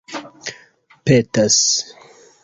[1.05, 1.59] petas